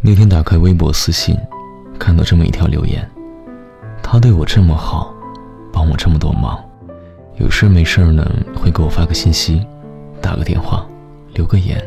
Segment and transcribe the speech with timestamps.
[0.00, 1.36] 那天打开微博私信，
[1.98, 3.04] 看到这么一条留言：
[4.00, 5.12] 他对我这么好，
[5.72, 6.56] 帮我这么多忙，
[7.38, 8.24] 有事没事呢
[8.54, 9.66] 会给我发个信息，
[10.22, 10.86] 打个电话，
[11.34, 11.84] 留个言。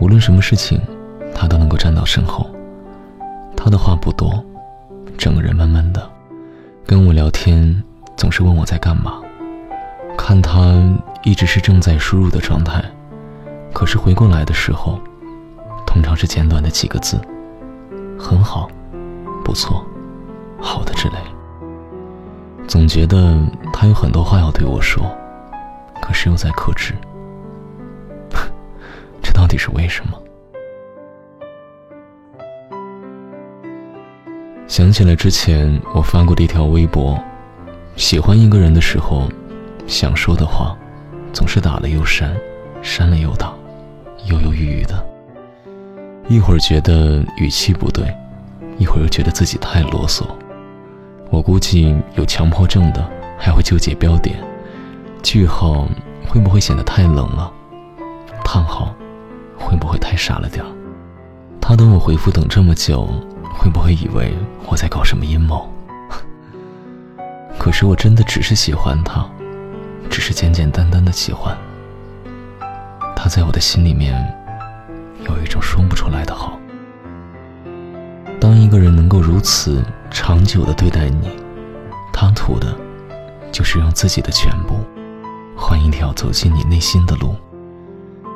[0.00, 0.80] 无论什么事情，
[1.34, 2.48] 他都能够站到身后。
[3.56, 4.42] 他的话不多，
[5.18, 6.08] 整个人闷闷的，
[6.86, 7.82] 跟我聊天
[8.16, 9.20] 总是问我在干嘛。
[10.16, 10.80] 看他
[11.24, 12.80] 一直是正在输入的状态，
[13.72, 14.96] 可是回过来的时候。
[15.92, 17.20] 通常是简短的几个字，
[18.16, 18.70] 很好，
[19.44, 19.84] 不错，
[20.60, 21.16] 好的之类。
[22.68, 23.36] 总觉得
[23.72, 25.04] 他有很多话要对我说，
[26.00, 26.94] 可是又在克制。
[29.20, 30.16] 这到底是为什么？
[34.68, 37.18] 想起来之前我发过的一条微博：
[37.96, 39.28] 喜欢一个人的时候，
[39.88, 40.78] 想说的话，
[41.32, 42.32] 总是打了又删，
[42.80, 43.52] 删了又打，
[44.26, 45.04] 犹犹豫豫的。
[46.30, 48.06] 一会儿觉得语气不对，
[48.78, 50.24] 一会儿又觉得自己太啰嗦。
[51.28, 53.04] 我估计有强迫症的
[53.36, 54.38] 还会纠结标点，
[55.24, 55.88] 句号
[56.28, 57.52] 会不会显得太冷了？
[58.44, 58.94] 叹号
[59.58, 60.70] 会不会太傻了点儿？
[61.60, 63.08] 他等我回复等这么久，
[63.58, 64.32] 会不会以为
[64.68, 65.68] 我在搞什么阴谋？
[67.58, 69.28] 可是我真的只是喜欢他，
[70.08, 71.58] 只是简简单单的喜欢。
[73.16, 74.14] 他在我的心里面。
[75.26, 76.58] 有一种说不出来的好。
[78.40, 81.28] 当一个人能够如此长久的对待你，
[82.12, 82.74] 他图的，
[83.52, 84.76] 就是用自己的全部，
[85.56, 87.34] 换一条走进你内心的路。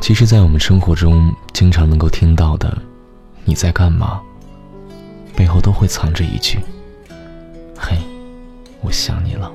[0.00, 2.76] 其实，在我们生活中经常能够听到的
[3.44, 4.20] “你在干嘛”，
[5.34, 6.60] 背后都会藏着一句
[7.78, 7.98] ：“嘿，
[8.82, 9.50] 我想你了。”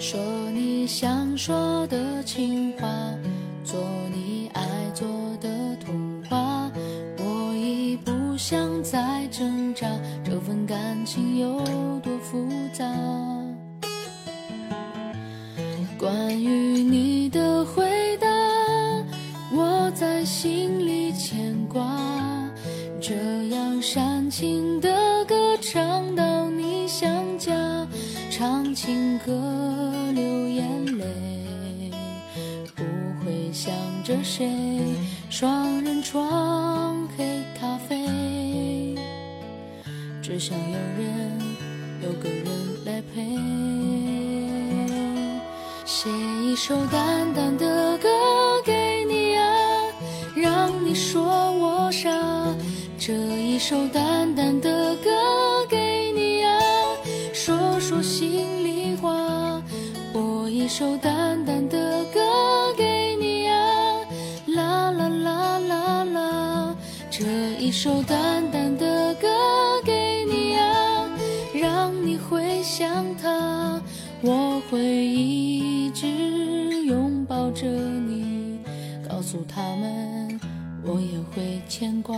[0.00, 0.18] 说
[0.52, 2.88] 你想说的情话，
[3.62, 3.78] 做
[4.10, 4.62] 你爱
[4.94, 5.06] 做
[5.42, 6.72] 的童话。
[7.18, 9.86] 我已不想再挣扎，
[10.24, 11.60] 这份感情有
[12.00, 12.86] 多复杂？
[15.98, 18.26] 关于你的回答，
[19.52, 21.84] 我在心里牵挂。
[23.02, 23.14] 这
[23.48, 27.52] 样煽情的歌唱到你想家，
[28.30, 29.89] 唱情歌。
[34.10, 34.50] 着谁？
[35.30, 37.24] 双人床，黑
[37.56, 38.96] 咖啡，
[40.20, 41.40] 只想有人，
[42.02, 42.44] 有个人
[42.84, 43.38] 来陪。
[45.84, 46.10] 写
[46.42, 48.08] 一首淡淡的歌
[48.64, 49.46] 给你啊，
[50.34, 51.22] 让你说
[51.52, 52.10] 我傻。
[52.98, 55.10] 这一首淡淡的歌
[55.68, 56.58] 给你啊，
[57.32, 59.62] 说说心里话。
[60.12, 62.49] 播一首淡淡的歌。
[67.80, 69.26] 一首淡淡的歌
[69.82, 71.08] 给你啊，
[71.54, 73.80] 让你回想他，
[74.20, 76.06] 我会一直
[76.84, 78.58] 拥抱着你，
[79.08, 80.38] 告诉他们
[80.84, 82.14] 我也会牵挂。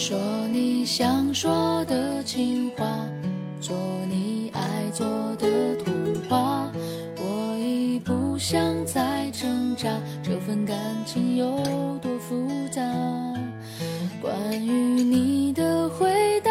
[0.00, 0.18] 说
[0.50, 2.86] 你想说的情话，
[3.60, 3.76] 做
[4.08, 5.06] 你爱做
[5.36, 5.92] 的童
[6.26, 6.72] 话。
[7.18, 9.90] 我已不想再挣扎，
[10.22, 10.74] 这份感
[11.04, 11.54] 情有
[12.00, 12.82] 多复杂？
[14.22, 14.32] 关
[14.64, 16.50] 于你的回答，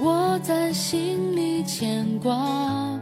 [0.00, 2.98] 我在心里牵挂。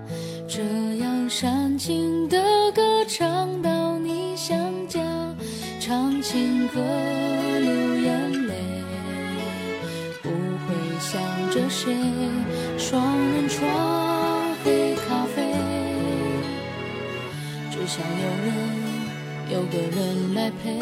[0.47, 0.61] 这
[0.99, 2.37] 样煽情的
[2.75, 4.55] 歌唱到你想
[4.87, 5.01] 家，
[5.81, 6.79] 唱情歌
[11.55, 11.95] 着谁？
[12.77, 13.01] 双
[13.33, 13.63] 人床，
[14.65, 15.55] 黑咖啡，
[17.71, 18.53] 只想有人，
[19.53, 20.75] 有个人来陪。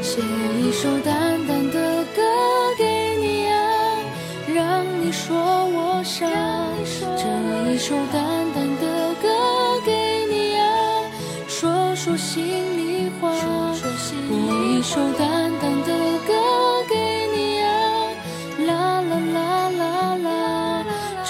[0.00, 2.22] 写一首淡淡的歌
[2.78, 3.58] 给你啊，
[4.54, 6.24] 让你说我傻。
[7.16, 8.22] 这一首淡
[8.54, 9.26] 淡的歌
[9.84, 9.90] 给
[10.30, 10.62] 你啊，
[11.48, 12.44] 说说心
[12.78, 13.32] 里话。
[14.28, 14.30] 播
[14.64, 15.41] 一首淡